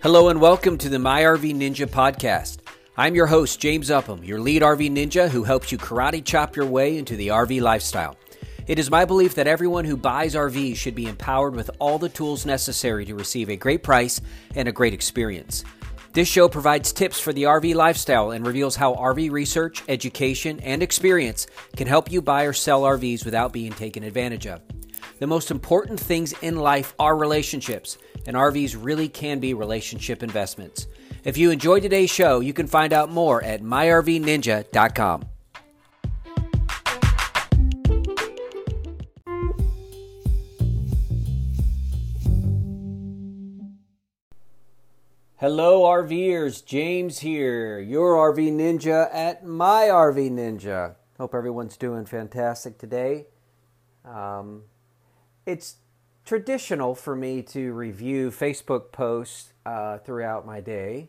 Hello 0.00 0.28
and 0.28 0.40
welcome 0.40 0.78
to 0.78 0.88
the 0.88 0.98
My 1.00 1.22
RV 1.22 1.56
Ninja 1.56 1.84
podcast. 1.84 2.58
I'm 2.96 3.16
your 3.16 3.26
host, 3.26 3.58
James 3.58 3.90
Upham, 3.90 4.22
your 4.22 4.38
lead 4.38 4.62
RV 4.62 4.92
ninja 4.92 5.28
who 5.28 5.42
helps 5.42 5.72
you 5.72 5.78
karate 5.78 6.24
chop 6.24 6.54
your 6.54 6.66
way 6.66 6.98
into 6.98 7.16
the 7.16 7.28
RV 7.28 7.60
lifestyle. 7.60 8.16
It 8.68 8.78
is 8.78 8.92
my 8.92 9.04
belief 9.04 9.34
that 9.34 9.48
everyone 9.48 9.84
who 9.84 9.96
buys 9.96 10.36
RVs 10.36 10.76
should 10.76 10.94
be 10.94 11.08
empowered 11.08 11.56
with 11.56 11.68
all 11.80 11.98
the 11.98 12.08
tools 12.08 12.46
necessary 12.46 13.06
to 13.06 13.16
receive 13.16 13.48
a 13.50 13.56
great 13.56 13.82
price 13.82 14.20
and 14.54 14.68
a 14.68 14.72
great 14.72 14.94
experience. 14.94 15.64
This 16.12 16.28
show 16.28 16.48
provides 16.48 16.92
tips 16.92 17.18
for 17.18 17.32
the 17.32 17.42
RV 17.42 17.74
lifestyle 17.74 18.30
and 18.30 18.46
reveals 18.46 18.76
how 18.76 18.94
RV 18.94 19.32
research, 19.32 19.82
education, 19.88 20.60
and 20.60 20.80
experience 20.80 21.48
can 21.74 21.88
help 21.88 22.12
you 22.12 22.22
buy 22.22 22.44
or 22.44 22.52
sell 22.52 22.82
RVs 22.82 23.24
without 23.24 23.52
being 23.52 23.72
taken 23.72 24.04
advantage 24.04 24.46
of. 24.46 24.60
The 25.18 25.26
most 25.26 25.50
important 25.50 25.98
things 25.98 26.32
in 26.42 26.54
life 26.54 26.94
are 27.00 27.16
relationships, 27.16 27.98
and 28.28 28.36
RVs 28.36 28.76
really 28.78 29.08
can 29.08 29.40
be 29.40 29.54
relationship 29.54 30.22
investments. 30.22 30.86
If 31.24 31.38
you 31.38 31.50
enjoyed 31.50 31.80
today's 31.80 32.10
show, 32.10 32.40
you 32.40 32.52
can 32.52 32.66
find 32.66 32.92
out 32.92 33.10
more 33.10 33.42
at 33.42 33.62
myrvninja.com. 33.62 35.24
Hello, 45.36 45.82
RVers. 45.84 46.66
James 46.66 47.20
here, 47.20 47.80
your 47.80 48.14
RV 48.14 48.52
Ninja 48.52 49.08
at 49.10 49.46
My 49.46 49.84
RV 49.84 50.32
Ninja. 50.32 50.96
Hope 51.16 51.34
everyone's 51.34 51.78
doing 51.78 52.04
fantastic 52.04 52.76
today. 52.76 53.28
Um, 54.04 54.64
it's 55.46 55.76
traditional 56.28 56.94
for 56.94 57.16
me 57.16 57.40
to 57.40 57.72
review 57.72 58.30
Facebook 58.30 58.92
posts 58.92 59.54
uh, 59.64 59.96
throughout 59.96 60.44
my 60.44 60.60
day. 60.60 61.08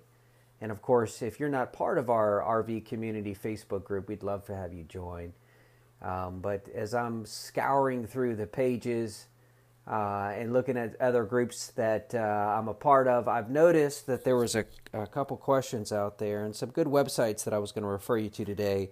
And 0.61 0.71
of 0.71 0.81
course, 0.81 1.21
if 1.21 1.41
you're 1.41 1.49
not 1.49 1.73
part 1.73 1.97
of 1.97 2.09
our 2.09 2.41
RV 2.41 2.85
community 2.85 3.35
Facebook 3.35 3.83
group, 3.83 4.07
we'd 4.07 4.23
love 4.23 4.45
to 4.45 4.55
have 4.55 4.71
you 4.71 4.85
join. 4.85 5.33
Um, 6.01 6.39
but 6.39 6.69
as 6.73 6.93
I'm 6.93 7.25
scouring 7.25 8.07
through 8.07 8.37
the 8.37 8.47
pages, 8.47 9.27
uh, 9.85 10.31
and 10.37 10.53
looking 10.53 10.77
at 10.77 10.95
other 11.01 11.25
groups 11.25 11.67
that 11.71 12.15
uh, 12.15 12.19
I'm 12.57 12.69
a 12.69 12.73
part 12.73 13.09
of, 13.09 13.27
I've 13.27 13.49
noticed 13.49 14.07
that 14.07 14.23
there 14.23 14.37
was 14.37 14.55
a, 14.55 14.63
a, 14.93 15.05
couple 15.05 15.35
questions 15.35 15.91
out 15.91 16.19
there 16.19 16.45
and 16.45 16.55
some 16.55 16.69
good 16.69 16.87
websites 16.87 17.43
that 17.43 17.53
I 17.53 17.57
was 17.57 17.73
going 17.73 17.81
to 17.81 17.89
refer 17.89 18.19
you 18.19 18.29
to 18.29 18.45
today 18.45 18.91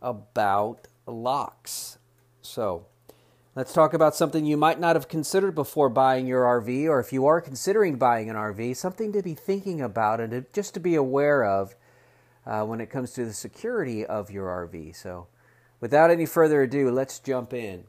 about 0.00 0.88
locks. 1.06 1.98
So 2.40 2.86
let's 3.56 3.72
talk 3.72 3.94
about 3.94 4.14
something 4.14 4.44
you 4.44 4.56
might 4.56 4.78
not 4.78 4.94
have 4.94 5.08
considered 5.08 5.54
before 5.54 5.88
buying 5.88 6.26
your 6.26 6.44
RV, 6.44 6.84
or 6.84 7.00
if 7.00 7.10
you 7.10 7.24
are 7.26 7.40
considering 7.40 7.96
buying 7.96 8.28
an 8.28 8.36
RV, 8.36 8.76
something 8.76 9.12
to 9.12 9.22
be 9.22 9.34
thinking 9.34 9.80
about 9.80 10.20
and 10.20 10.30
to, 10.30 10.44
just 10.52 10.74
to 10.74 10.80
be 10.80 10.94
aware 10.94 11.42
of 11.42 11.74
uh, 12.46 12.62
when 12.64 12.82
it 12.82 12.90
comes 12.90 13.12
to 13.12 13.24
the 13.24 13.32
security 13.32 14.04
of 14.04 14.30
your 14.30 14.46
RV. 14.46 14.94
So 14.94 15.26
without 15.80 16.10
any 16.10 16.26
further 16.26 16.62
ado, 16.62 16.90
let's 16.90 17.18
jump 17.18 17.54
in. 17.54 17.84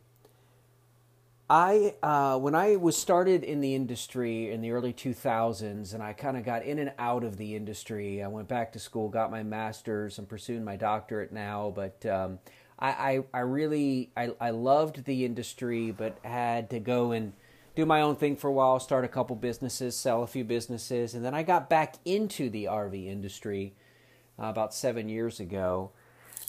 I 1.49 1.95
uh, 2.03 2.37
when 2.39 2.55
I 2.55 2.75
was 2.75 2.97
started 2.97 3.43
in 3.43 3.61
the 3.61 3.73
industry 3.73 4.51
in 4.51 4.59
the 4.61 4.71
early 4.71 4.91
2000s, 4.91 5.93
and 5.93 6.03
I 6.03 6.11
kind 6.11 6.35
of 6.35 6.43
got 6.43 6.63
in 6.63 6.77
and 6.77 6.91
out 6.99 7.23
of 7.23 7.37
the 7.37 7.55
industry. 7.55 8.21
I 8.21 8.27
went 8.27 8.49
back 8.49 8.73
to 8.73 8.79
school, 8.79 9.07
got 9.07 9.31
my 9.31 9.43
master's, 9.43 10.19
I'm 10.19 10.25
pursuing 10.25 10.65
my 10.65 10.75
doctorate 10.75 11.31
now. 11.31 11.71
But 11.73 12.05
um, 12.05 12.39
I, 12.79 12.89
I, 12.89 13.23
I, 13.33 13.39
really 13.39 14.11
I, 14.15 14.31
I 14.39 14.49
loved 14.51 15.05
the 15.05 15.25
industry, 15.25 15.91
but 15.91 16.17
had 16.23 16.69
to 16.71 16.79
go 16.79 17.11
and 17.11 17.33
do 17.75 17.85
my 17.85 18.01
own 18.01 18.15
thing 18.15 18.35
for 18.35 18.47
a 18.47 18.53
while. 18.53 18.79
Start 18.79 19.05
a 19.05 19.07
couple 19.07 19.35
businesses, 19.35 19.95
sell 19.95 20.23
a 20.23 20.27
few 20.27 20.43
businesses, 20.43 21.13
and 21.13 21.23
then 21.23 21.33
I 21.33 21.43
got 21.43 21.69
back 21.69 21.95
into 22.05 22.49
the 22.49 22.65
RV 22.65 23.07
industry 23.07 23.73
uh, 24.39 24.45
about 24.45 24.73
seven 24.73 25.09
years 25.09 25.39
ago. 25.39 25.91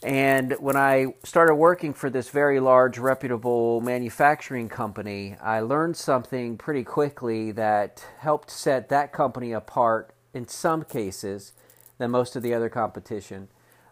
And 0.02 0.52
when 0.60 0.76
I 0.76 1.14
started 1.24 1.56
working 1.56 1.92
for 1.92 2.08
this 2.08 2.30
very 2.30 2.60
large, 2.60 2.98
reputable 2.98 3.80
manufacturing 3.80 4.68
company, 4.68 5.36
I 5.42 5.60
learned 5.60 5.96
something 5.96 6.56
pretty 6.56 6.84
quickly 6.84 7.50
that 7.52 8.04
helped 8.18 8.50
set 8.50 8.90
that 8.90 9.12
company 9.12 9.52
apart 9.52 10.12
in 10.32 10.46
some 10.46 10.84
cases 10.84 11.52
than 11.98 12.12
most 12.12 12.36
of 12.36 12.44
the 12.44 12.54
other 12.54 12.68
competition. 12.68 13.48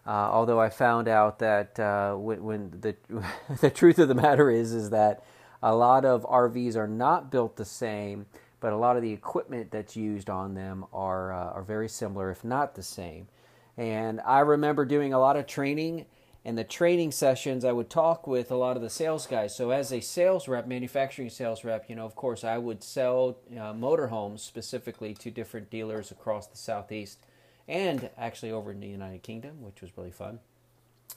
Uh, 0.07 0.29
although 0.31 0.59
I 0.59 0.69
found 0.69 1.09
out 1.09 1.39
that 1.39 1.77
uh, 1.77 2.15
when, 2.15 2.41
when, 2.41 2.71
the 2.79 2.95
the 3.61 3.69
truth 3.69 3.99
of 3.99 4.07
the 4.07 4.15
matter 4.15 4.49
is 4.49 4.71
is 4.71 4.89
that 4.91 5.25
a 5.61 5.75
lot 5.75 6.05
of 6.05 6.23
RVs 6.23 6.77
are 6.77 6.87
not 6.87 7.29
built 7.29 7.57
the 7.57 7.65
same, 7.65 8.25
but 8.61 8.71
a 8.71 8.77
lot 8.77 8.95
of 8.95 9.01
the 9.01 9.11
equipment 9.11 9.69
that's 9.69 9.97
used 9.97 10.29
on 10.29 10.53
them 10.53 10.85
are 10.93 11.33
uh, 11.33 11.51
are 11.51 11.63
very 11.63 11.89
similar, 11.89 12.31
if 12.31 12.45
not 12.45 12.75
the 12.75 12.83
same. 12.83 13.27
And 13.75 14.21
I 14.21 14.39
remember 14.39 14.85
doing 14.85 15.13
a 15.13 15.19
lot 15.19 15.35
of 15.35 15.45
training. 15.45 16.05
And 16.45 16.57
the 16.57 16.63
training 16.63 17.11
sessions, 17.11 17.65
I 17.65 17.73
would 17.73 17.89
talk 17.89 18.25
with 18.25 18.51
a 18.51 18.55
lot 18.55 18.77
of 18.77 18.81
the 18.81 18.89
sales 18.89 19.27
guys. 19.27 19.53
So, 19.53 19.71
as 19.71 19.91
a 19.91 19.99
sales 19.99 20.47
rep, 20.47 20.65
manufacturing 20.65 21.29
sales 21.29 21.65
rep, 21.65 21.89
you 21.89 21.95
know, 21.97 22.05
of 22.05 22.15
course, 22.15 22.45
I 22.45 22.57
would 22.57 22.81
sell 22.81 23.39
uh, 23.51 23.73
motorhomes 23.73 24.39
specifically 24.39 25.13
to 25.15 25.29
different 25.29 25.69
dealers 25.69 26.09
across 26.09 26.47
the 26.47 26.55
Southeast 26.55 27.19
and 27.67 28.09
actually 28.17 28.51
over 28.51 28.71
in 28.71 28.79
the 28.79 28.87
United 28.87 29.23
Kingdom, 29.23 29.61
which 29.61 29.81
was 29.81 29.91
really 29.97 30.11
fun. 30.11 30.39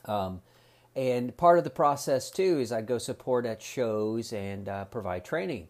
Um, 0.06 0.42
and 0.96 1.36
part 1.36 1.58
of 1.58 1.64
the 1.64 1.70
process, 1.70 2.30
too, 2.30 2.58
is 2.58 2.72
I'd 2.72 2.86
go 2.86 2.98
support 2.98 3.46
at 3.46 3.62
shows 3.62 4.32
and 4.32 4.68
uh, 4.68 4.84
provide 4.86 5.24
training. 5.24 5.68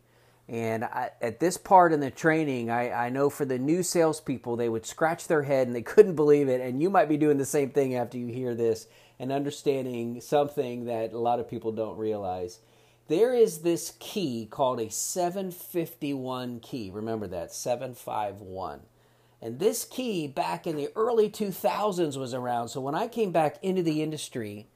And 0.48 0.82
I, 0.84 1.10
at 1.20 1.38
this 1.38 1.56
part 1.56 1.92
in 1.92 2.00
the 2.00 2.10
training, 2.10 2.70
I, 2.70 2.90
I 3.06 3.08
know 3.10 3.30
for 3.30 3.44
the 3.44 3.58
new 3.58 3.82
salespeople, 3.82 4.56
they 4.56 4.68
would 4.68 4.86
scratch 4.86 5.28
their 5.28 5.42
head 5.42 5.66
and 5.66 5.76
they 5.76 5.82
couldn't 5.94 6.16
believe 6.16 6.48
it. 6.48 6.60
And 6.60 6.82
you 6.82 6.90
might 6.90 7.08
be 7.08 7.16
doing 7.16 7.38
the 7.38 7.44
same 7.44 7.70
thing 7.70 7.94
after 7.94 8.18
you 8.18 8.26
hear 8.26 8.54
this 8.54 8.86
and 9.18 9.30
understanding 9.30 10.20
something 10.20 10.86
that 10.86 11.12
a 11.12 11.18
lot 11.18 11.38
of 11.38 11.48
people 11.48 11.70
don't 11.70 11.98
realize. 11.98 12.58
There 13.06 13.34
is 13.34 13.58
this 13.58 13.92
key 13.98 14.46
called 14.50 14.80
a 14.80 14.90
751 14.90 16.60
key. 16.60 16.90
Remember 16.92 17.26
that, 17.26 17.52
751. 17.52 18.80
And 19.42 19.58
this 19.58 19.84
key 19.84 20.26
back 20.26 20.66
in 20.66 20.76
the 20.76 20.90
early 20.94 21.30
2000s 21.30 22.16
was 22.16 22.34
around. 22.34 22.68
So 22.68 22.80
when 22.80 22.94
I 22.94 23.08
came 23.08 23.32
back 23.32 23.56
into 23.62 23.82
the 23.82 24.02
industry, 24.02 24.68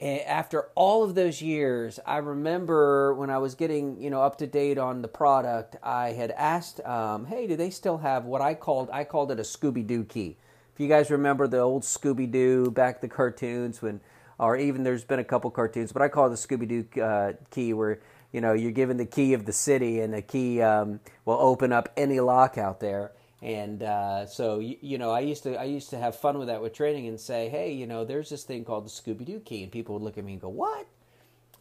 after 0.00 0.68
all 0.74 1.02
of 1.02 1.14
those 1.14 1.40
years, 1.40 1.98
I 2.04 2.18
remember 2.18 3.14
when 3.14 3.30
I 3.30 3.38
was 3.38 3.54
getting 3.54 4.00
you 4.00 4.10
know 4.10 4.22
up 4.22 4.38
to 4.38 4.46
date 4.46 4.78
on 4.78 5.02
the 5.02 5.08
product, 5.08 5.76
I 5.82 6.12
had 6.12 6.30
asked, 6.32 6.80
um, 6.84 7.24
"Hey, 7.26 7.46
do 7.46 7.56
they 7.56 7.70
still 7.70 7.98
have 7.98 8.26
what 8.26 8.42
I 8.42 8.54
called 8.54 8.90
I 8.92 9.04
called 9.04 9.30
it 9.30 9.38
a 9.40 9.42
Scooby 9.42 9.86
Doo 9.86 10.04
key?" 10.04 10.36
If 10.74 10.80
you 10.80 10.88
guys 10.88 11.10
remember 11.10 11.46
the 11.46 11.60
old 11.60 11.82
Scooby 11.82 12.30
Doo 12.30 12.70
back 12.70 13.00
the 13.00 13.08
cartoons 13.08 13.80
when, 13.80 14.02
or 14.38 14.58
even 14.58 14.82
there's 14.82 15.04
been 15.04 15.18
a 15.18 15.24
couple 15.24 15.50
cartoons, 15.50 15.92
but 15.92 16.02
I 16.02 16.08
call 16.08 16.26
it 16.26 16.30
the 16.30 16.36
Scooby 16.36 16.68
Doo 16.68 17.00
uh, 17.00 17.32
key 17.50 17.72
where 17.72 18.00
you 18.32 18.42
know 18.42 18.52
you're 18.52 18.72
given 18.72 18.98
the 18.98 19.06
key 19.06 19.32
of 19.32 19.46
the 19.46 19.52
city 19.52 20.00
and 20.00 20.12
the 20.12 20.20
key 20.20 20.60
um, 20.60 21.00
will 21.24 21.38
open 21.40 21.72
up 21.72 21.88
any 21.96 22.20
lock 22.20 22.58
out 22.58 22.80
there. 22.80 23.12
And 23.46 23.84
uh, 23.84 24.26
so 24.26 24.58
you, 24.58 24.76
you, 24.80 24.98
know, 24.98 25.12
I 25.12 25.20
used 25.20 25.44
to 25.44 25.54
I 25.54 25.64
used 25.64 25.90
to 25.90 25.98
have 25.98 26.16
fun 26.16 26.36
with 26.36 26.48
that 26.48 26.60
with 26.60 26.72
training 26.72 27.06
and 27.06 27.18
say, 27.18 27.48
hey, 27.48 27.72
you 27.72 27.86
know, 27.86 28.04
there's 28.04 28.28
this 28.28 28.42
thing 28.42 28.64
called 28.64 28.84
the 28.84 28.90
Scooby 28.90 29.24
Doo 29.24 29.38
key, 29.38 29.62
and 29.62 29.70
people 29.70 29.94
would 29.94 30.02
look 30.02 30.18
at 30.18 30.24
me 30.24 30.32
and 30.32 30.42
go, 30.42 30.48
what? 30.48 30.88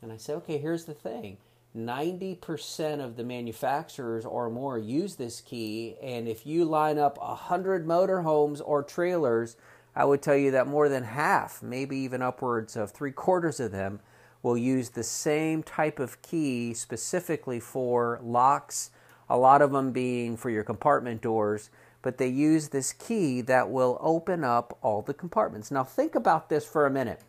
And 0.01 0.11
I 0.11 0.17
say, 0.17 0.33
okay, 0.33 0.57
here's 0.57 0.85
the 0.85 0.95
thing. 0.95 1.37
90% 1.77 3.03
of 3.03 3.17
the 3.17 3.23
manufacturers 3.23 4.25
or 4.25 4.49
more 4.49 4.79
use 4.79 5.17
this 5.17 5.41
key, 5.41 5.95
and 6.01 6.27
if 6.27 6.47
you 6.47 6.65
line 6.65 6.97
up 6.97 7.19
a 7.19 7.35
100 7.35 7.85
motorhomes 7.85 8.61
or 8.65 8.81
trailers, 8.81 9.55
I 9.95 10.05
would 10.05 10.23
tell 10.23 10.35
you 10.35 10.49
that 10.51 10.65
more 10.65 10.89
than 10.89 11.03
half, 11.03 11.61
maybe 11.61 11.97
even 11.97 12.23
upwards 12.23 12.75
of 12.75 12.91
three 12.91 13.11
quarters 13.11 13.59
of 13.59 13.71
them, 13.71 13.99
will 14.41 14.57
use 14.57 14.89
the 14.89 15.03
same 15.03 15.61
type 15.61 15.99
of 15.99 16.21
key 16.23 16.73
specifically 16.73 17.59
for 17.59 18.19
locks 18.23 18.89
a 19.29 19.37
lot 19.37 19.61
of 19.61 19.71
them 19.71 19.91
being 19.91 20.37
for 20.37 20.49
your 20.49 20.63
compartment 20.63 21.21
doors, 21.21 21.69
but 22.01 22.17
they 22.17 22.27
use 22.27 22.69
this 22.69 22.93
key 22.93 23.41
that 23.41 23.69
will 23.69 23.97
open 23.99 24.43
up 24.43 24.77
all 24.81 25.01
the 25.01 25.13
compartments. 25.13 25.71
Now, 25.71 25.83
think 25.83 26.15
about 26.15 26.49
this 26.49 26.65
for 26.65 26.85
a 26.85 26.91
minute. 26.91 27.21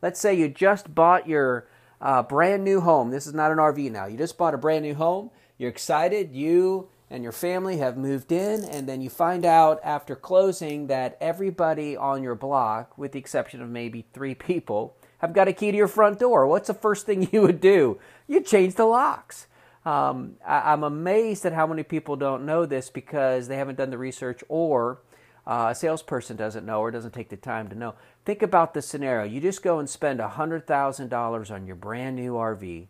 Let's 0.00 0.18
say 0.18 0.34
you 0.34 0.48
just 0.48 0.94
bought 0.94 1.28
your 1.28 1.68
uh, 2.00 2.22
brand 2.22 2.64
new 2.64 2.80
home. 2.80 3.10
This 3.10 3.26
is 3.26 3.34
not 3.34 3.52
an 3.52 3.58
RV 3.58 3.90
now. 3.92 4.06
You 4.06 4.18
just 4.18 4.38
bought 4.38 4.54
a 4.54 4.58
brand 4.58 4.84
new 4.84 4.94
home. 4.94 5.30
You're 5.58 5.70
excited. 5.70 6.32
You 6.32 6.88
and 7.12 7.22
your 7.22 7.32
family 7.32 7.76
have 7.76 7.98
moved 7.98 8.32
in, 8.32 8.64
and 8.64 8.88
then 8.88 9.02
you 9.02 9.10
find 9.10 9.44
out 9.44 9.78
after 9.84 10.16
closing 10.16 10.86
that 10.86 11.18
everybody 11.20 11.94
on 11.94 12.22
your 12.22 12.34
block, 12.34 12.96
with 12.96 13.12
the 13.12 13.18
exception 13.18 13.60
of 13.60 13.68
maybe 13.68 14.06
three 14.14 14.34
people, 14.34 14.96
have 15.18 15.34
got 15.34 15.46
a 15.46 15.52
key 15.52 15.70
to 15.70 15.76
your 15.76 15.88
front 15.88 16.18
door. 16.18 16.46
What's 16.46 16.68
the 16.68 16.74
first 16.74 17.04
thing 17.04 17.28
you 17.32 17.42
would 17.42 17.60
do? 17.60 17.98
You 18.26 18.40
change 18.40 18.74
the 18.74 18.86
locks. 18.86 19.46
Um, 19.84 20.36
I, 20.46 20.72
am 20.72 20.84
amazed 20.84 21.44
at 21.44 21.52
how 21.52 21.66
many 21.66 21.82
people 21.82 22.16
don't 22.16 22.46
know 22.46 22.66
this 22.66 22.88
because 22.88 23.48
they 23.48 23.56
haven't 23.56 23.78
done 23.78 23.90
the 23.90 23.98
research 23.98 24.44
or 24.48 25.00
uh, 25.44 25.68
a 25.70 25.74
salesperson 25.74 26.36
doesn't 26.36 26.64
know 26.64 26.80
or 26.80 26.92
doesn't 26.92 27.12
take 27.12 27.30
the 27.30 27.36
time 27.36 27.68
to 27.68 27.74
know. 27.74 27.94
Think 28.24 28.42
about 28.42 28.74
the 28.74 28.82
scenario. 28.82 29.24
You 29.24 29.40
just 29.40 29.62
go 29.62 29.80
and 29.80 29.90
spend 29.90 30.20
$100,000 30.20 31.50
on 31.50 31.66
your 31.66 31.74
brand 31.74 32.14
new 32.14 32.34
RV, 32.34 32.86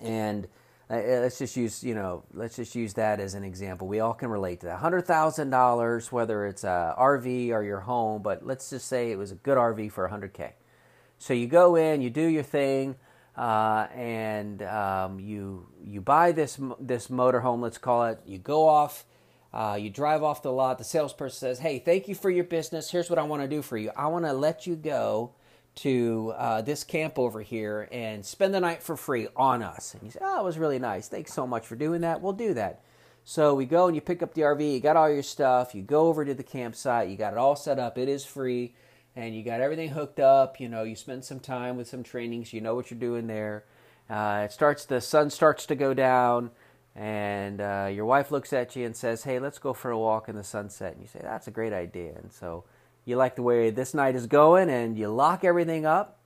and 0.00 0.46
uh, 0.90 0.96
let's 0.96 1.38
just 1.38 1.54
use 1.56 1.84
you 1.84 1.94
know 1.94 2.24
let's 2.32 2.56
just 2.56 2.74
use 2.74 2.94
that 2.94 3.20
as 3.20 3.34
an 3.34 3.44
example 3.44 3.86
we 3.86 4.00
all 4.00 4.14
can 4.14 4.30
relate 4.30 4.60
to 4.60 4.66
that 4.66 4.80
$100000 4.80 6.12
whether 6.12 6.46
it's 6.46 6.64
a 6.64 6.94
rv 6.98 7.50
or 7.50 7.62
your 7.62 7.80
home 7.80 8.22
but 8.22 8.46
let's 8.46 8.70
just 8.70 8.86
say 8.86 9.10
it 9.10 9.18
was 9.18 9.30
a 9.30 9.34
good 9.34 9.58
rv 9.58 9.92
for 9.92 10.08
100k 10.08 10.52
so 11.18 11.34
you 11.34 11.46
go 11.46 11.76
in 11.76 12.00
you 12.00 12.08
do 12.08 12.22
your 12.22 12.42
thing 12.42 12.96
uh, 13.38 13.86
and 13.94 14.62
um, 14.62 15.20
you 15.20 15.66
you 15.84 16.00
buy 16.00 16.32
this 16.32 16.58
this 16.80 17.06
motorhome 17.08 17.60
let's 17.60 17.78
call 17.78 18.04
it 18.04 18.20
you 18.26 18.38
go 18.38 18.68
off 18.68 19.04
uh, 19.54 19.78
you 19.80 19.88
drive 19.88 20.22
off 20.22 20.42
the 20.42 20.50
lot 20.50 20.76
the 20.78 20.84
salesperson 20.84 21.38
says 21.38 21.58
hey 21.60 21.78
thank 21.78 22.08
you 22.08 22.14
for 22.14 22.30
your 22.30 22.44
business 22.44 22.90
here's 22.90 23.08
what 23.08 23.18
i 23.18 23.22
want 23.22 23.40
to 23.40 23.48
do 23.48 23.62
for 23.62 23.78
you 23.78 23.90
i 23.96 24.06
want 24.08 24.24
to 24.24 24.32
let 24.32 24.66
you 24.66 24.74
go 24.74 25.32
to 25.78 26.34
uh, 26.36 26.60
this 26.60 26.82
camp 26.82 27.20
over 27.20 27.40
here 27.40 27.88
and 27.92 28.26
spend 28.26 28.52
the 28.52 28.58
night 28.58 28.82
for 28.82 28.96
free 28.96 29.28
on 29.36 29.62
us. 29.62 29.94
And 29.94 30.02
you 30.02 30.10
say, 30.10 30.18
oh, 30.20 30.40
it 30.40 30.44
was 30.44 30.58
really 30.58 30.80
nice. 30.80 31.06
Thanks 31.06 31.32
so 31.32 31.46
much 31.46 31.64
for 31.64 31.76
doing 31.76 32.00
that. 32.00 32.20
We'll 32.20 32.32
do 32.32 32.52
that. 32.54 32.82
So 33.22 33.54
we 33.54 33.64
go 33.64 33.86
and 33.86 33.94
you 33.94 34.00
pick 34.00 34.20
up 34.20 34.34
the 34.34 34.40
RV, 34.40 34.72
you 34.72 34.80
got 34.80 34.96
all 34.96 35.08
your 35.08 35.22
stuff, 35.22 35.76
you 35.76 35.82
go 35.82 36.08
over 36.08 36.24
to 36.24 36.34
the 36.34 36.42
campsite, 36.42 37.10
you 37.10 37.16
got 37.16 37.34
it 37.34 37.38
all 37.38 37.54
set 37.54 37.78
up, 37.78 37.96
it 37.98 38.08
is 38.08 38.24
free, 38.24 38.74
and 39.16 39.34
you 39.34 39.42
got 39.42 39.60
everything 39.60 39.90
hooked 39.90 40.20
up. 40.20 40.60
You 40.60 40.68
know, 40.68 40.82
you 40.82 40.96
spend 40.96 41.24
some 41.24 41.40
time 41.40 41.76
with 41.76 41.88
some 41.88 42.02
trainings, 42.02 42.52
you 42.52 42.60
know 42.60 42.74
what 42.74 42.90
you're 42.90 43.00
doing 43.00 43.26
there. 43.26 43.64
Uh, 44.08 44.42
it 44.44 44.52
starts, 44.52 44.84
the 44.84 45.00
sun 45.00 45.30
starts 45.30 45.66
to 45.66 45.74
go 45.74 45.92
down, 45.92 46.50
and 46.96 47.60
uh, 47.60 47.88
your 47.92 48.06
wife 48.06 48.30
looks 48.30 48.52
at 48.52 48.74
you 48.74 48.86
and 48.86 48.96
says, 48.96 49.24
Hey, 49.24 49.38
let's 49.38 49.58
go 49.58 49.72
for 49.72 49.90
a 49.90 49.98
walk 49.98 50.28
in 50.28 50.36
the 50.36 50.44
sunset. 50.44 50.94
And 50.94 51.02
you 51.02 51.08
say, 51.08 51.20
That's 51.22 51.46
a 51.46 51.50
great 51.50 51.72
idea. 51.72 52.12
And 52.16 52.32
so 52.32 52.64
you 53.04 53.16
like 53.16 53.36
the 53.36 53.42
way 53.42 53.70
this 53.70 53.94
night 53.94 54.14
is 54.14 54.26
going, 54.26 54.70
and 54.70 54.98
you 54.98 55.08
lock 55.08 55.44
everything 55.44 55.84
up 55.84 56.18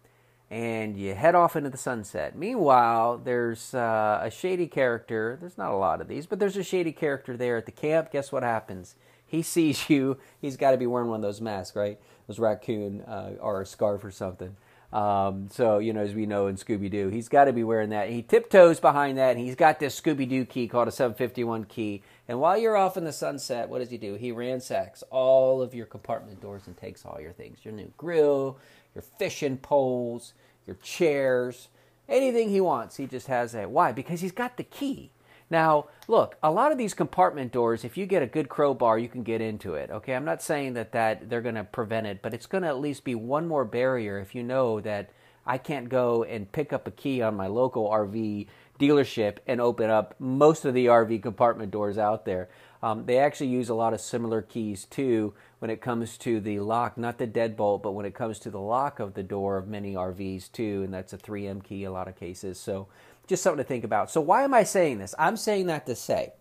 and 0.53 0.99
you 0.99 1.15
head 1.15 1.35
off 1.35 1.57
into 1.57 1.71
the 1.71 1.79
sunset. 1.79 2.37
Meanwhile, 2.37 3.23
there's 3.25 3.73
uh, 3.73 4.21
a 4.23 4.31
shady 4.31 4.67
character. 4.67 5.39
There's 5.41 5.57
not 5.57 5.73
a 5.73 5.77
lot 5.77 6.03
of 6.03 6.09
these, 6.09 6.27
but 6.27 6.39
there's 6.39 6.59
a 6.59 6.63
shady 6.63 6.93
character 6.93 7.39
there 7.39 7.57
at 7.57 7.65
the 7.65 7.73
camp. 7.73 8.13
Guess 8.13 8.33
what 8.33 8.43
happens? 8.43 8.95
He 9.25 9.41
sees 9.55 9.89
you. 9.89 10.19
He's 10.43 10.59
got 10.59 10.73
to 10.73 10.77
be 10.77 10.87
wearing 10.87 11.09
one 11.09 11.21
of 11.21 11.23
those 11.23 11.41
masks, 11.41 11.75
right? 11.75 11.99
Raccoon 12.39 13.03
uh, 13.03 13.33
or 13.41 13.63
a 13.63 13.67
scarf 13.67 14.05
or 14.05 14.11
something. 14.11 14.57
Um, 14.93 15.49
so, 15.51 15.79
you 15.79 15.95
know, 15.95 16.03
as 16.03 16.15
we 16.15 16.27
know 16.27 16.49
in 16.49 16.57
Scooby 16.57 16.91
Doo, 16.91 17.09
he's 17.09 17.29
got 17.29 17.47
to 17.47 17.53
be 17.53 17.65
wearing 17.65 17.91
that. 17.91 18.11
He 18.11 18.21
tiptoes 18.21 18.79
behind 18.79 19.17
that, 19.17 19.37
and 19.37 19.41
he's 19.45 19.55
got 19.55 19.81
this 19.81 19.99
Scooby 19.99 20.29
Doo 20.29 20.45
key 20.45 20.69
called 20.69 20.87
a 20.87 20.93
751 20.93 21.65
key. 21.65 22.03
And 22.29 22.41
while 22.41 22.59
you're 22.59 22.77
off 22.77 22.99
in 22.99 23.05
the 23.05 23.13
sunset, 23.13 23.71
what 23.71 23.79
does 23.79 23.91
he 23.91 23.97
do? 23.97 24.15
He 24.15 24.33
ransacks 24.33 25.03
all 25.11 25.63
of 25.63 25.75
your 25.75 25.87
compartment 25.87 26.43
doors 26.43 26.67
and 26.67 26.77
takes 26.77 27.07
all 27.07 27.19
your 27.21 27.33
things 27.33 27.65
your 27.65 27.73
new 27.73 27.91
grill, 27.97 28.59
your 28.95 29.03
fishing 29.03 29.57
poles, 29.57 30.35
your 30.67 30.77
chairs, 30.77 31.69
anything 32.07 32.51
he 32.51 32.61
wants. 32.61 32.97
He 32.97 33.07
just 33.07 33.29
has 33.29 33.53
that. 33.53 33.71
Why? 33.71 33.93
Because 33.93 34.21
he's 34.21 34.33
got 34.33 34.59
the 34.59 34.65
key. 34.65 35.11
Now, 35.53 35.89
look, 36.09 36.39
a 36.43 36.51
lot 36.51 36.73
of 36.73 36.79
these 36.79 36.95
compartment 36.95 37.53
doors, 37.53 37.85
if 37.85 37.99
you 37.99 38.07
get 38.07 38.23
a 38.23 38.27
good 38.27 38.49
crowbar, 38.49 38.99
you 38.99 39.07
can 39.07 39.23
get 39.23 39.43
into 39.43 39.75
it. 39.75 39.91
Okay, 39.91 40.15
I'm 40.15 40.25
not 40.25 40.41
saying 40.41 40.73
that 40.73 40.93
that 40.93 41.29
they're 41.29 41.43
going 41.43 41.57
to 41.57 41.65
prevent 41.65 42.07
it, 42.07 42.23
but 42.23 42.33
it's 42.33 42.47
going 42.47 42.63
to 42.63 42.69
at 42.69 42.81
least 42.81 43.05
be 43.05 43.15
one 43.15 43.47
more 43.47 43.67
barrier 43.67 44.19
if 44.19 44.35
you 44.35 44.43
know 44.43 44.81
that 44.81 45.11
I 45.45 45.59
can't 45.59 45.91
go 45.91 46.25
and 46.25 46.51
pick 46.51 46.73
up 46.73 46.89
a 46.89 46.91
key 46.91 47.21
on 47.21 47.37
my 47.37 47.49
local 47.49 47.87
RV 47.91 48.47
dealership 48.81 49.39
and 49.47 49.61
open 49.61 49.91
up 49.91 50.15
most 50.19 50.65
of 50.65 50.73
the 50.73 50.87
RV 50.87 51.23
compartment 51.23 51.71
doors 51.71 51.99
out 51.99 52.25
there. 52.25 52.49
Um, 52.83 53.05
they 53.05 53.19
actually 53.19 53.49
use 53.49 53.69
a 53.69 53.75
lot 53.75 53.93
of 53.93 54.01
similar 54.01 54.41
keys 54.41 54.87
too 54.87 55.35
when 55.59 55.71
it 55.71 55.83
comes 55.83 56.17
to 56.19 56.41
the 56.41 56.61
lock, 56.61 56.97
not 56.97 57.19
the 57.19 57.27
deadbolt, 57.27 57.83
but 57.83 57.93
when 57.93 58.07
it 58.07 58.15
comes 58.15 58.39
to 58.41 58.51
the 58.51 58.59
lock 58.59 59.01
of 59.01 59.13
the 59.13 59.23
door 59.23 59.59
of 59.59 59.69
many 59.69 59.93
RVs 59.95 60.51
too, 60.51 60.83
and 60.83 60.95
that's 60.95 61.13
a 61.13 61.19
3M 61.19 61.63
key 61.63 61.85
a 61.85 61.93
lot 61.93 62.09
of 62.09 62.19
cases. 62.19 62.59
So 62.59 62.89
just 63.27 63.43
something 63.43 63.63
to 63.63 63.69
think 63.69 63.85
about. 63.85 64.11
So, 64.11 64.21
why 64.21 64.43
am 64.43 64.55
I 64.55 64.65
saying 64.65 64.99
this? 64.99 65.15
I'm 65.19 65.37
saying 65.37 65.67
that 65.67 65.87
to 65.87 65.95
say 65.95 66.33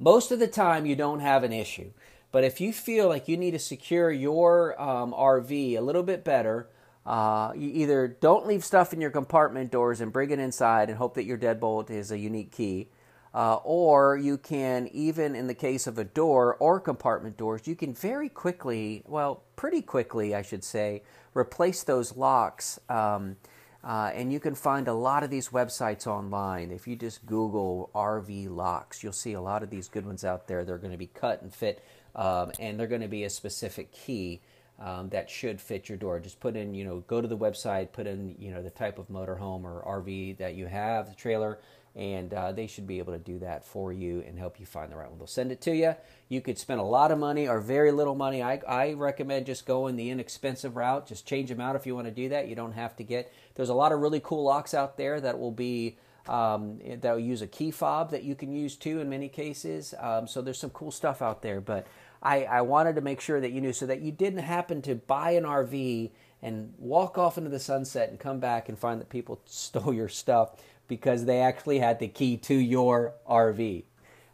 most 0.00 0.32
of 0.32 0.38
the 0.38 0.48
time 0.48 0.86
you 0.86 0.96
don't 0.96 1.20
have 1.20 1.44
an 1.44 1.52
issue. 1.52 1.92
But 2.32 2.44
if 2.44 2.60
you 2.60 2.72
feel 2.72 3.08
like 3.08 3.28
you 3.28 3.36
need 3.36 3.52
to 3.52 3.58
secure 3.58 4.10
your 4.10 4.80
um, 4.80 5.12
RV 5.12 5.76
a 5.76 5.80
little 5.80 6.02
bit 6.02 6.24
better, 6.24 6.68
uh, 7.04 7.52
you 7.56 7.70
either 7.70 8.08
don't 8.08 8.46
leave 8.46 8.64
stuff 8.64 8.92
in 8.92 9.00
your 9.00 9.10
compartment 9.10 9.70
doors 9.70 10.00
and 10.00 10.12
bring 10.12 10.30
it 10.30 10.38
inside 10.38 10.88
and 10.88 10.98
hope 10.98 11.14
that 11.14 11.24
your 11.24 11.36
deadbolt 11.36 11.90
is 11.90 12.10
a 12.10 12.18
unique 12.18 12.52
key, 12.52 12.88
uh, 13.34 13.56
or 13.56 14.16
you 14.16 14.38
can, 14.38 14.88
even 14.92 15.34
in 15.34 15.48
the 15.48 15.54
case 15.54 15.86
of 15.86 15.98
a 15.98 16.04
door 16.04 16.56
or 16.56 16.78
compartment 16.78 17.36
doors, 17.36 17.66
you 17.66 17.74
can 17.74 17.92
very 17.94 18.28
quickly, 18.28 19.02
well, 19.06 19.42
pretty 19.56 19.82
quickly, 19.82 20.34
I 20.34 20.42
should 20.42 20.62
say, 20.62 21.02
replace 21.34 21.82
those 21.82 22.16
locks. 22.16 22.78
Um, 22.88 23.36
uh, 23.82 24.10
and 24.14 24.32
you 24.32 24.40
can 24.40 24.54
find 24.54 24.88
a 24.88 24.92
lot 24.92 25.22
of 25.22 25.30
these 25.30 25.48
websites 25.48 26.06
online. 26.06 26.70
If 26.70 26.86
you 26.86 26.96
just 26.96 27.24
Google 27.24 27.90
RV 27.94 28.54
locks, 28.54 29.02
you'll 29.02 29.12
see 29.12 29.32
a 29.32 29.40
lot 29.40 29.62
of 29.62 29.70
these 29.70 29.88
good 29.88 30.04
ones 30.04 30.24
out 30.24 30.46
there. 30.48 30.64
They're 30.64 30.78
going 30.78 30.92
to 30.92 30.98
be 30.98 31.06
cut 31.06 31.42
and 31.42 31.52
fit, 31.52 31.82
um, 32.14 32.52
and 32.58 32.78
they're 32.78 32.86
going 32.86 33.00
to 33.00 33.08
be 33.08 33.24
a 33.24 33.30
specific 33.30 33.90
key 33.92 34.40
um, 34.80 35.10
that 35.10 35.28
should 35.28 35.60
fit 35.60 35.88
your 35.88 35.98
door. 35.98 36.20
Just 36.20 36.40
put 36.40 36.56
in, 36.56 36.74
you 36.74 36.84
know, 36.84 37.00
go 37.06 37.20
to 37.20 37.28
the 37.28 37.36
website, 37.36 37.92
put 37.92 38.06
in, 38.06 38.34
you 38.38 38.50
know, 38.50 38.62
the 38.62 38.70
type 38.70 38.98
of 38.98 39.08
motorhome 39.08 39.64
or 39.64 39.82
RV 39.86 40.38
that 40.38 40.54
you 40.54 40.66
have, 40.66 41.08
the 41.08 41.14
trailer, 41.14 41.58
and 41.96 42.32
uh, 42.32 42.52
they 42.52 42.66
should 42.66 42.86
be 42.86 42.98
able 42.98 43.12
to 43.12 43.18
do 43.18 43.38
that 43.40 43.64
for 43.64 43.92
you 43.92 44.22
and 44.26 44.38
help 44.38 44.60
you 44.60 44.66
find 44.66 44.92
the 44.92 44.96
right 44.96 45.08
one. 45.08 45.18
They'll 45.18 45.26
send 45.26 45.50
it 45.50 45.60
to 45.62 45.74
you. 45.74 45.96
You 46.28 46.40
could 46.40 46.58
spend 46.58 46.80
a 46.80 46.84
lot 46.84 47.10
of 47.10 47.18
money 47.18 47.48
or 47.48 47.60
very 47.60 47.90
little 47.90 48.14
money. 48.14 48.42
I, 48.42 48.60
I 48.68 48.92
recommend 48.92 49.46
just 49.46 49.66
going 49.66 49.96
the 49.96 50.10
inexpensive 50.10 50.76
route. 50.76 51.06
Just 51.08 51.26
change 51.26 51.48
them 51.48 51.60
out 51.60 51.74
if 51.74 51.86
you 51.86 51.94
want 51.94 52.06
to 52.06 52.12
do 52.12 52.28
that. 52.28 52.48
You 52.48 52.54
don't 52.54 52.72
have 52.72 52.94
to 52.96 53.04
get. 53.04 53.32
There's 53.56 53.68
a 53.70 53.74
lot 53.74 53.90
of 53.90 54.00
really 54.00 54.20
cool 54.20 54.44
locks 54.44 54.72
out 54.72 54.96
there 54.96 55.20
that 55.20 55.38
will 55.38 55.50
be 55.50 55.98
um, 56.28 56.78
that 57.00 57.12
will 57.12 57.18
use 57.18 57.42
a 57.42 57.46
key 57.46 57.72
fob 57.72 58.12
that 58.12 58.22
you 58.22 58.36
can 58.36 58.52
use 58.52 58.76
too 58.76 59.00
in 59.00 59.08
many 59.08 59.28
cases. 59.28 59.94
Um, 59.98 60.28
so 60.28 60.40
there's 60.42 60.58
some 60.58 60.70
cool 60.70 60.92
stuff 60.92 61.22
out 61.22 61.42
there. 61.42 61.60
But 61.60 61.88
I, 62.22 62.44
I 62.44 62.60
wanted 62.60 62.94
to 62.96 63.00
make 63.00 63.20
sure 63.20 63.40
that 63.40 63.50
you 63.50 63.60
knew 63.60 63.72
so 63.72 63.86
that 63.86 64.00
you 64.00 64.12
didn't 64.12 64.40
happen 64.40 64.80
to 64.82 64.94
buy 64.94 65.32
an 65.32 65.44
RV 65.44 66.10
and 66.42 66.72
walk 66.78 67.18
off 67.18 67.36
into 67.36 67.50
the 67.50 67.58
sunset 67.58 68.10
and 68.10 68.18
come 68.18 68.38
back 68.38 68.68
and 68.68 68.78
find 68.78 69.00
that 69.00 69.08
people 69.08 69.40
stole 69.46 69.92
your 69.92 70.08
stuff 70.08 70.52
because 70.90 71.24
they 71.24 71.38
actually 71.38 71.78
had 71.78 72.00
the 72.00 72.08
key 72.08 72.36
to 72.36 72.54
your 72.54 73.14
RV. 73.26 73.84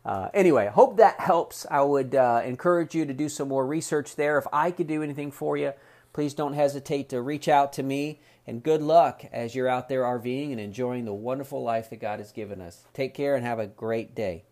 Uh, 0.07 0.29
anyway, 0.33 0.69
hope 0.69 0.97
that 0.97 1.21
helps. 1.21 1.67
I 1.71 1.83
would 1.83 2.15
uh, 2.15 2.41
encourage 2.45 2.95
you 2.95 3.05
to 3.05 3.13
do 3.13 3.29
some 3.29 3.49
more 3.49 3.67
research 3.67 4.17
there. 4.17 4.39
If 4.39 4.47
I 4.53 4.71
could 4.71 4.87
do 4.87 5.03
anything 5.03 5.31
for 5.31 5.57
you, 5.57 5.75
please 6.15 6.33
don't 6.33 6.55
hesitate 6.55 7.11
to 7.11 7.21
reach 7.21 7.47
out 7.47 7.75
to 7.75 7.83
me. 7.83 8.21
And 8.47 8.63
good 8.63 8.81
luck 8.81 9.25
as 9.33 9.55
you're 9.55 9.69
out 9.69 9.91
there 9.91 10.03
RVing 10.03 10.51
and 10.51 10.61
enjoying 10.61 11.05
the 11.05 11.13
wonderful 11.13 11.63
life 11.63 11.91
that 11.91 12.01
God 12.01 12.21
has 12.21 12.33
given 12.33 12.63
us. 12.63 12.85
Take 12.95 13.13
care 13.13 13.35
and 13.35 13.45
have 13.45 13.59
a 13.59 13.67
great 13.67 14.15
day. 14.15 14.45